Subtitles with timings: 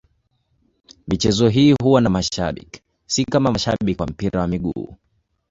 [1.07, 4.97] Michezo hii huwa na mashabiki, si kama mashabiki wa mpira wa miguu.